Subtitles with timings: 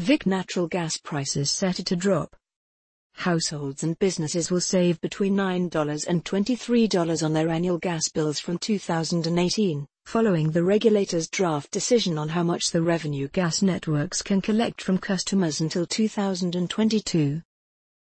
[0.00, 2.34] Vic natural gas prices set to drop.
[3.16, 8.56] Households and businesses will save between $9 and $23 on their annual gas bills from
[8.56, 14.80] 2018, following the regulator's draft decision on how much the revenue gas networks can collect
[14.80, 17.42] from customers until 2022.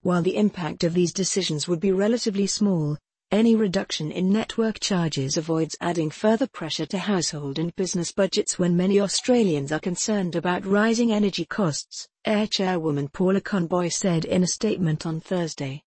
[0.02, 2.98] While the impact of these decisions would be relatively small,
[3.34, 8.78] any reduction in network charges avoids adding further pressure to household and business budgets when
[8.78, 14.48] many Australians are concerned about rising energy costs, AER Chairwoman Paula Conboy said in a
[14.48, 15.82] statement on Thursday.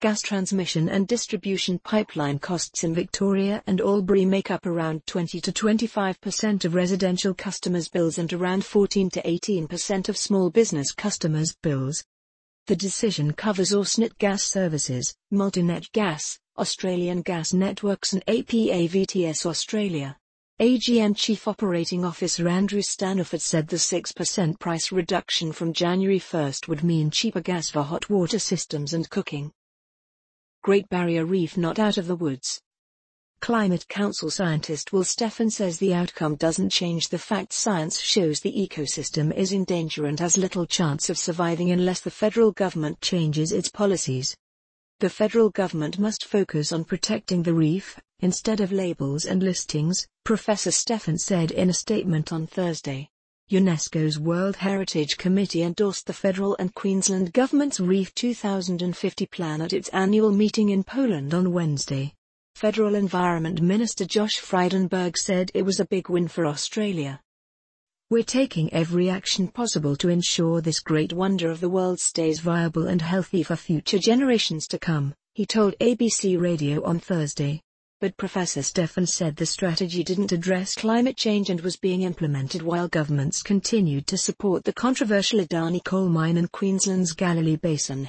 [0.00, 5.52] Gas transmission and distribution pipeline costs in Victoria and Albury make up around 20 to
[5.52, 12.02] 25% of residential customers' bills and around 14 to 18% of small business customers' bills.
[12.66, 20.16] The decision covers AusNet Gas Services, Multinet Gas, Australian Gas Networks and APA VTS Australia.
[20.60, 26.82] AGN Chief Operating Officer Andrew Staniford said the 6% price reduction from January 1 would
[26.82, 29.52] mean cheaper gas for hot water systems and cooking.
[30.64, 32.60] Great Barrier Reef not out of the woods.
[33.40, 38.52] Climate Council scientist Will Steffen says the outcome doesn't change the fact science shows the
[38.52, 43.52] ecosystem is in danger and has little chance of surviving unless the federal government changes
[43.52, 44.36] its policies.
[45.00, 50.70] The federal government must focus on protecting the reef, instead of labels and listings, Professor
[50.70, 53.08] Steffen said in a statement on Thursday.
[53.48, 59.88] UNESCO's World Heritage Committee endorsed the federal and Queensland government's Reef 2050 plan at its
[59.90, 62.12] annual meeting in Poland on Wednesday.
[62.56, 67.20] Federal Environment Minister Josh Frydenberg said it was a big win for Australia.
[68.10, 72.86] We're taking every action possible to ensure this great wonder of the world stays viable
[72.86, 77.60] and healthy for future generations to come, he told ABC Radio on Thursday.
[78.00, 82.88] But Professor Steffen said the strategy didn't address climate change and was being implemented while
[82.88, 88.08] governments continued to support the controversial Adani coal mine in Queensland's Galilee Basin.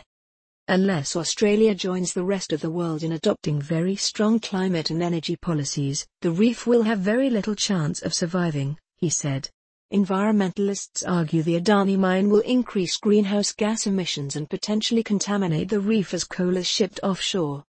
[0.69, 5.35] Unless Australia joins the rest of the world in adopting very strong climate and energy
[5.35, 9.49] policies, the reef will have very little chance of surviving, he said.
[9.91, 16.13] Environmentalists argue the Adani mine will increase greenhouse gas emissions and potentially contaminate the reef
[16.13, 17.63] as coal is shipped offshore.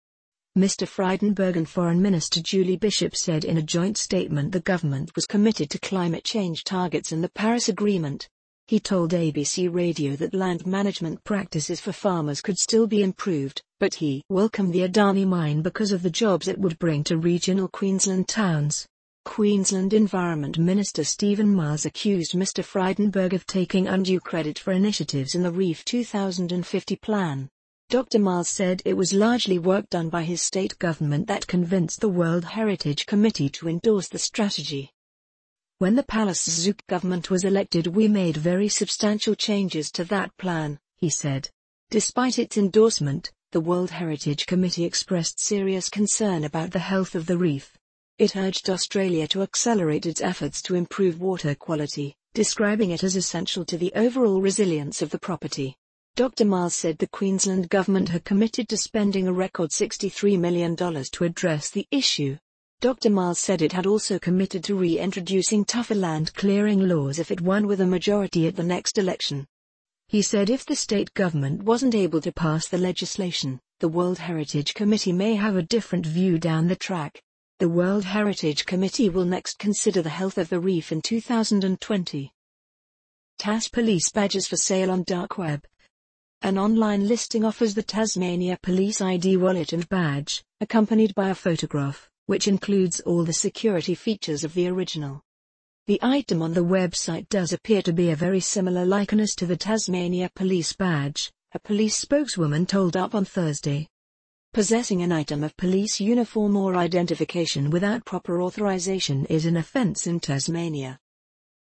[0.58, 0.88] Mr.
[0.88, 5.70] Frydenberg and Foreign Minister Julie Bishop said in a joint statement the government was committed
[5.70, 8.28] to climate change targets in the Paris Agreement.
[8.66, 13.94] He told ABC Radio that land management practices for farmers could still be improved, but
[13.94, 18.26] he welcomed the Adani mine because of the jobs it would bring to regional Queensland
[18.26, 18.88] towns.
[19.28, 22.64] Queensland Environment Minister Stephen Miles accused Mr.
[22.64, 27.50] Frydenberg of taking undue credit for initiatives in the Reef 2050 plan.
[27.90, 28.18] Dr.
[28.18, 32.46] Miles said it was largely work done by his state government that convinced the World
[32.46, 34.90] Heritage Committee to endorse the strategy.
[35.76, 41.10] When the Palaszczuk government was elected we made very substantial changes to that plan, he
[41.10, 41.50] said.
[41.90, 47.36] Despite its endorsement, the World Heritage Committee expressed serious concern about the health of the
[47.38, 47.77] reef.
[48.18, 53.64] It urged Australia to accelerate its efforts to improve water quality, describing it as essential
[53.66, 55.76] to the overall resilience of the property.
[56.16, 56.44] Dr.
[56.44, 61.70] Miles said the Queensland government had committed to spending a record $63 million to address
[61.70, 62.36] the issue.
[62.80, 63.08] Dr.
[63.08, 67.68] Miles said it had also committed to reintroducing tougher land clearing laws if it won
[67.68, 69.46] with a majority at the next election.
[70.08, 74.74] He said if the state government wasn't able to pass the legislation, the World Heritage
[74.74, 77.22] Committee may have a different view down the track.
[77.60, 82.32] The World Heritage Committee will next consider the health of the reef in 2020.
[83.36, 85.64] Tas Police Badges for sale on dark web.
[86.42, 92.08] An online listing offers the Tasmania Police ID wallet and badge, accompanied by a photograph,
[92.26, 95.20] which includes all the security features of the original.
[95.88, 99.56] The item on the website does appear to be a very similar likeness to the
[99.56, 103.88] Tasmania Police badge, a police spokeswoman told AAP on Thursday.
[104.58, 110.18] Possessing an item of police uniform or identification without proper authorization is an offence in
[110.18, 110.98] Tasmania.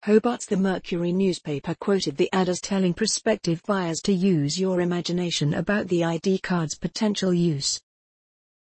[0.03, 5.53] Hobart's The Mercury newspaper quoted the ad as telling prospective buyers to use your imagination
[5.53, 7.79] about the ID card's potential use.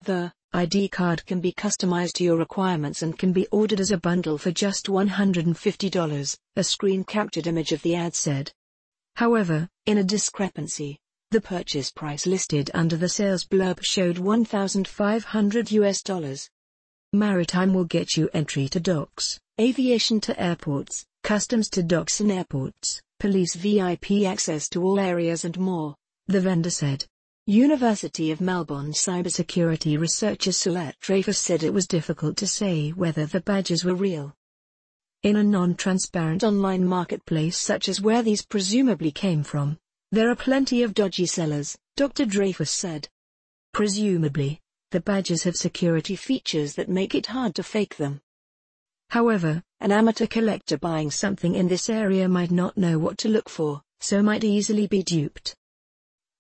[0.03, 3.99] The ID card can be customized to your requirements and can be ordered as a
[3.99, 8.51] bundle for just $150, a screen captured image of the ad said.
[9.15, 10.99] However, in a discrepancy,
[11.35, 16.49] the purchase price listed under the sales blurb showed 1,500 US dollars.
[17.13, 23.03] Maritime will get you entry to docks, aviation to airports, customs to docks and airports,
[23.19, 25.97] police VIP access to all areas and more,
[26.29, 27.05] the vendor said.
[27.49, 33.41] University of Melbourne cybersecurity researcher Suelette Dreyfus said it was difficult to say whether the
[33.41, 34.33] badges were real.
[35.25, 39.79] In a non-transparent online marketplace such as where these presumably came from,
[40.15, 42.25] there are plenty of dodgy sellers, Dr.
[42.25, 43.09] Dreyfus said.
[43.73, 44.61] Presumably,
[44.93, 48.21] the badges have security features that make it hard to fake them.
[49.11, 53.49] However, an amateur collector buying something in this area might not know what to look
[53.49, 55.57] for, so might easily be duped.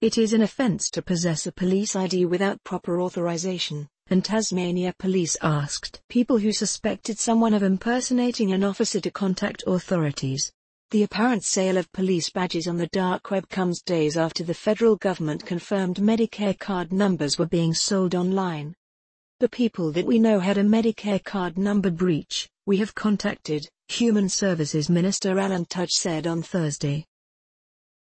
[0.01, 5.37] It is an offense to possess a police ID without proper authorization, and Tasmania police
[5.43, 10.53] asked people who suspected someone of impersonating an officer to contact authorities.
[10.95, 14.95] The apparent sale of police badges on the dark web comes days after the federal
[14.95, 18.77] government confirmed Medicare card numbers were being sold online.
[19.41, 24.29] The people that we know had a Medicare card number breach, we have contacted, Human
[24.29, 27.05] Services Minister Alan Tudge said on Thursday.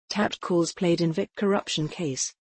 [0.08, 2.34] Tapped calls played in Vic corruption case.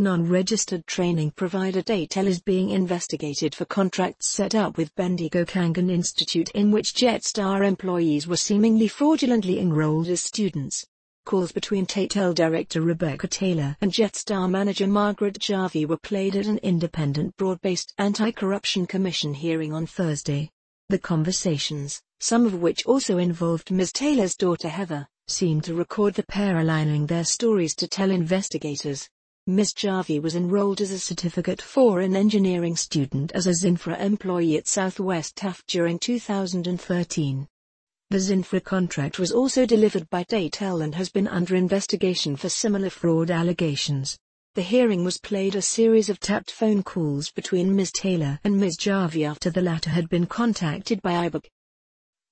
[0.00, 6.50] Non-registered training provider Daytel is being investigated for contracts set up with Bendigo Kangan Institute
[6.50, 10.86] in which Jetstar employees were seemingly fraudulently enrolled as students.
[11.24, 16.58] Calls between Daytel director Rebecca Taylor and Jetstar manager Margaret Jarvie were played at an
[16.58, 20.48] independent broad-based anti-corruption commission hearing on Thursday.
[20.90, 23.92] The conversations, some of which also involved Ms.
[23.94, 29.08] Taylor's daughter Heather, seemed to record the pair aligning their stories to tell investigators.
[29.50, 29.72] Ms.
[29.72, 34.68] Jarvie was enrolled as a Certificate 4 in Engineering student as a Zinfra employee at
[34.68, 37.48] Southwest TAFE during 2013.
[38.10, 42.90] The Zinfra contract was also delivered by Daytel and has been under investigation for similar
[42.90, 44.18] fraud allegations.
[44.54, 47.92] The hearing was played a series of tapped phone calls between Ms.
[47.92, 48.76] Taylor and Ms.
[48.76, 51.46] Jarvie after the latter had been contacted by IBAC.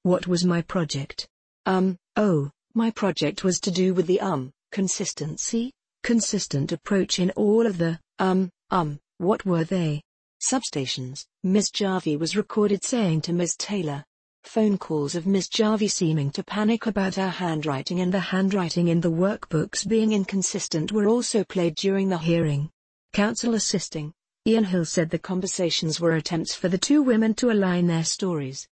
[0.03, 1.27] What was my project?
[1.65, 5.73] Um, oh, my project was to do with the um, consistency,
[6.07, 10.01] consistent approach in all of the, um, um, what were they?
[10.41, 14.05] Substations, Miss Jarvie was recorded saying to Miss Taylor.
[14.45, 19.01] Phone calls of Miss Jarvie seeming to panic about her handwriting and the handwriting in
[19.01, 22.71] the workbooks being inconsistent were also played during the hearing.
[23.13, 24.13] Counsel assisting,
[24.47, 28.69] Ian Hill said the conversations were attempts for the two women to align their stories.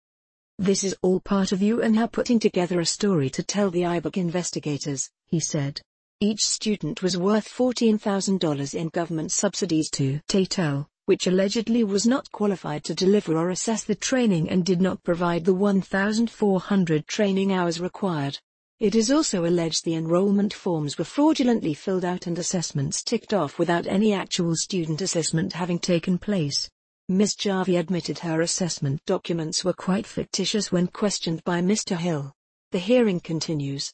[0.59, 3.81] This is all part of you and her putting together a story to tell the
[3.81, 5.81] IBAC investigators, he said.
[6.23, 12.85] Each student was worth $14,000 in government subsidies to Daytel, which allegedly was not qualified
[12.85, 18.39] to deliver or assess the training and did not provide the 1,400 training hours required.
[18.79, 23.59] It is also alleged the enrollment forms were fraudulently filled out and assessments ticked off
[23.59, 26.69] without any actual student assessment having taken place.
[27.09, 27.35] Ms.
[27.35, 31.97] Jarvie admitted her assessment documents were quite fictitious when questioned by Mr.
[31.97, 32.31] Hill.
[32.71, 33.91] The hearing continues.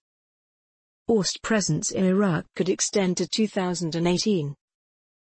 [1.09, 4.53] Forced presence in Iraq could extend to 2018.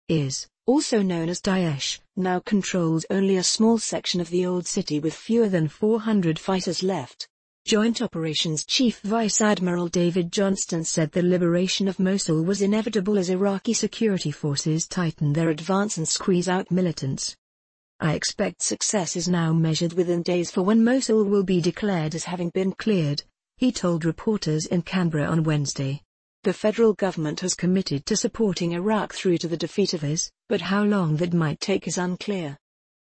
[0.09, 4.99] IS, also known as Daesh, now controls only a small section of the old city
[4.99, 7.29] with fewer than 400 fighters left.
[7.65, 13.31] Joint Operations Chief Vice Admiral David Johnston said the liberation of Mosul was inevitable as
[13.31, 17.37] Iraqi security forces tighten their advance and squeeze out militants.
[18.01, 22.25] I expect success is now measured within days for when Mosul will be declared as
[22.25, 23.23] having been cleared,
[23.57, 26.03] he told reporters in Canberra on Wednesday.
[26.43, 30.61] The federal government has committed to supporting Iraq through to the defeat of IS, but
[30.61, 32.59] how long that might take is unclear.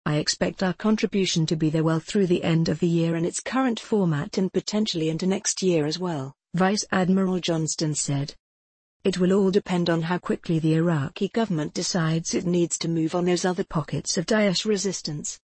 [0.05, 3.25] I expect our contribution to be there well through the end of the year in
[3.25, 8.33] its current format and potentially into next year as well, Vice Admiral Johnston said.
[9.03, 13.13] It will all depend on how quickly the Iraqi government decides it needs to move
[13.13, 15.39] on those other pockets of Daesh resistance.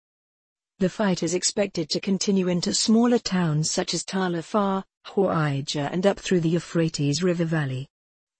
[0.83, 6.05] The fight is expected to continue into smaller towns such as Tal Afar, Huwaija and
[6.05, 7.87] up through the Euphrates River Valley.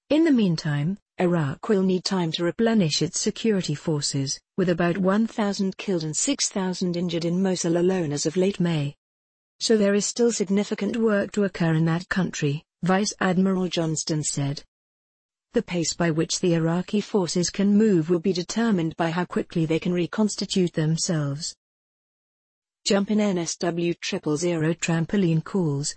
[0.09, 5.77] In the meantime, Iraq will need time to replenish its security forces, with about 1,000
[5.77, 8.93] killed and 6,000 injured in Mosul alone as of late May.
[9.61, 14.61] So there is still significant work to occur in that country, Vice Admiral Johnston said.
[15.53, 19.65] The pace by which the Iraqi forces can move will be determined by how quickly
[19.65, 21.55] they can reconstitute themselves.
[22.85, 25.95] Jump in NSW 000 trampoline calls.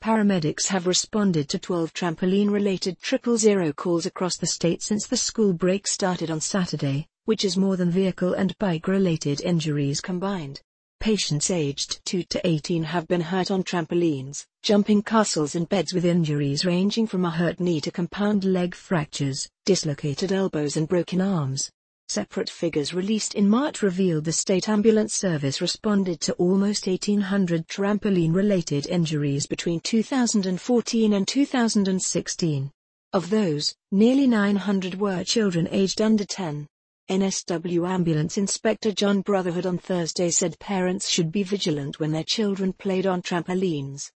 [0.00, 5.88] Paramedics have responded to 12 trampoline-related 000 calls across the state since the school break
[5.88, 10.60] started on Saturday, which is more than vehicle and bike-related injuries combined.
[11.00, 16.04] Patients aged 2 to 18 have been hurt on trampolines, jumping castles and beds with
[16.04, 21.72] injuries ranging from a hurt knee to compound leg fractures, dislocated elbows and broken arms.
[22.08, 28.86] Separate figures released in March revealed the state ambulance service responded to almost 1,800 trampoline-related
[28.86, 32.70] injuries between 2014 and 2016.
[33.12, 36.66] Of those, nearly 900 were children aged under 10.
[37.10, 42.72] NSW Ambulance Inspector John Brotherhood on Thursday said parents should be vigilant when their children
[42.72, 44.10] played on trampolines.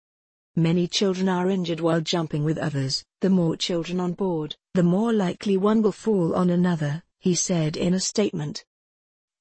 [0.56, 3.04] Many children are injured while jumping with others.
[3.22, 7.76] The more children on board, the more likely one will fall on another, he said
[7.76, 8.64] in a statement.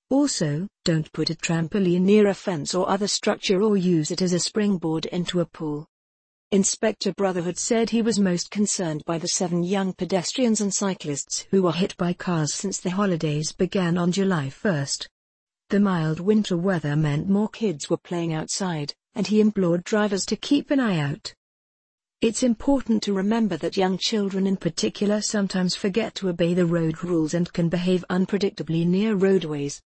[0.08, 4.32] Also, don't put a trampoline near a fence or other structure or use it as
[4.32, 5.86] a springboard into a pool.
[6.50, 11.62] Inspector Brotherhood said he was most concerned by the seven young pedestrians and cyclists who
[11.62, 14.86] were hit by cars since the holidays began on July 1.
[15.68, 20.36] The mild winter weather meant more kids were playing outside, and he implored drivers to
[20.36, 21.34] keep an eye out.
[22.24, 27.04] It's important to remember that young children in particular sometimes forget to obey the road
[27.04, 29.82] rules and can behave unpredictably near roadways.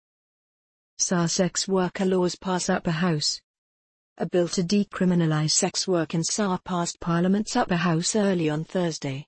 [0.98, 3.40] SA sex worker laws pass upper house.
[4.18, 9.28] A bill to decriminalize sex work in SA passed Parliament's upper house early on Thursday.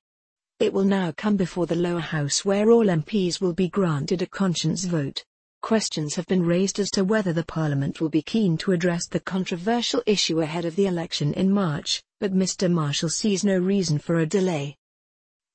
[0.60, 4.26] It will now come before the lower house where all MPs will be granted a
[4.26, 5.24] conscience vote.
[5.62, 9.20] Questions have been raised as to whether the Parliament will be keen to address the
[9.20, 14.18] controversial issue ahead of the election in March, but Mr Marshall sees no reason for
[14.18, 14.78] a delay.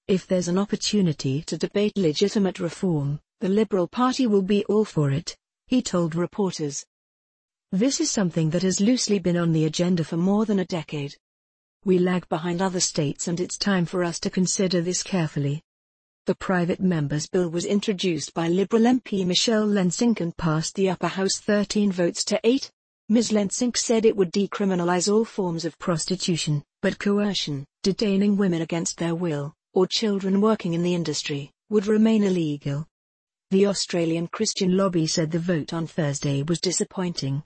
[0.09, 5.11] If there's an opportunity to debate legitimate reform, the Liberal Party will be all for
[5.11, 5.37] it,
[5.67, 6.85] he told reporters.
[7.73, 11.17] This is something that has loosely been on the agenda for more than a decade.
[11.85, 15.63] We lag behind other states and it's time for us to consider this carefully.
[16.27, 21.09] The private member's bill was introduced by Liberal MP Michelle Lensink and passed the upper
[21.09, 22.71] house 13 votes to 8.
[23.13, 23.33] Ms.
[23.33, 29.17] Lensink said it would decriminalize all forms of prostitution, but coercion, detaining women against their
[29.17, 32.87] will, or children working in the industry, would remain illegal.
[33.51, 37.43] The Australian Christian lobby said the vote on Thursday was disappointing.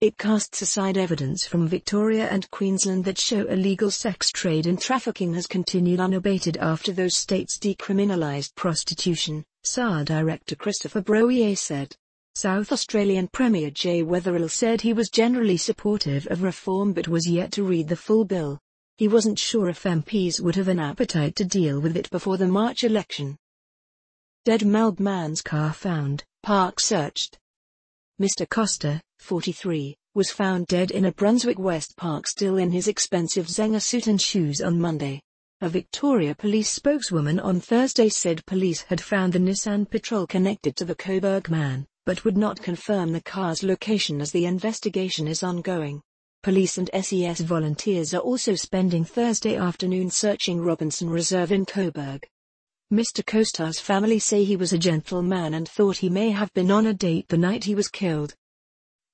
[0.00, 5.34] It casts aside evidence from Victoria and Queensland that show illegal sex trade and trafficking
[5.34, 11.96] has continued unabated after those states decriminalised prostitution, SA Director Christopher Brohier said.
[12.34, 17.52] South Australian Premier Jay Weatherill said he was generally supportive of reform but was yet
[17.52, 18.58] to read the full bill.
[18.96, 22.48] He wasn't sure if MPs would have an appetite to deal with it before the
[22.48, 23.36] March election.
[24.46, 27.38] Dead Melb man's car found, park searched.
[28.20, 28.48] Mr.
[28.48, 33.80] Costa, 43, was found dead in a Brunswick West park still in his expensive Zegna
[33.80, 35.20] suit and shoes on Monday.
[35.60, 40.84] A Victoria police spokeswoman on Thursday said police had found the Nissan Patrol connected to
[40.86, 46.02] the Coburg man, but would not confirm the car's location as the investigation is ongoing.
[46.42, 52.26] Police and SES volunteers are also spending Thursday afternoon searching Robinson Reserve in Coburg.
[52.92, 53.24] Mr.
[53.24, 56.94] Costa's family say he was a gentleman and thought he may have been on a
[56.94, 58.34] date the night he was killed.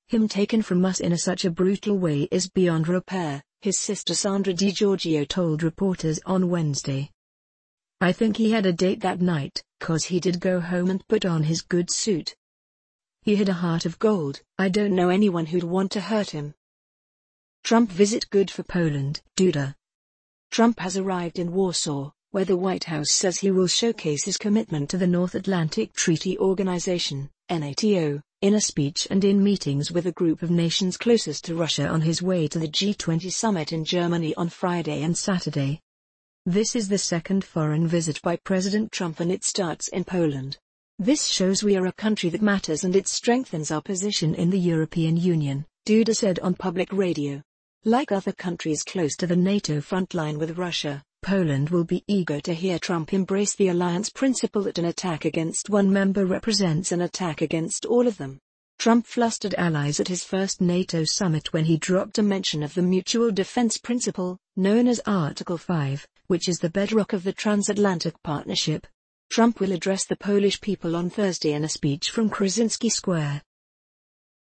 [0.07, 4.15] Him taken from us in a such a brutal way is beyond repair, his sister
[4.15, 7.11] Sandra Di Giorgio told reporters on Wednesday.
[8.01, 11.27] I think he had a date that night, cause he did go home and put
[11.27, 12.35] on his good suit.
[13.23, 16.55] He had a heart of gold, I don't know anyone who'd want to hurt him.
[17.63, 19.75] Trump visit good for Poland, Duda.
[20.51, 24.89] Trump has arrived in Warsaw, where the White House says he will showcase his commitment
[24.91, 30.13] to the North Atlantic Treaty Organization, NATO, in a speech and in meetings with a
[30.13, 34.35] group of nations closest to Russia on his way to the G20 summit in Germany
[34.37, 35.81] on Friday and Saturday.
[36.47, 40.59] This is the second foreign visit by President Trump and it starts in Poland.
[41.01, 44.59] This shows we are a country that matters and it strengthens our position in the
[44.59, 47.41] European Union, Duda said on public radio.
[47.85, 52.53] Like other countries close to the NATO frontline with Russia, Poland will be eager to
[52.53, 57.43] hear Trump embrace the alliance principle that an attack against one member represents an attack
[57.43, 58.41] against all of them.
[58.81, 62.83] Trump flustered allies at his first NATO summit when he dropped a mention of the
[62.83, 68.85] mutual defense principle, known as Article 5, which is the bedrock of the transatlantic partnership.
[69.31, 73.43] Trump will address the Polish people on Thursday in a speech from Krasinski Square.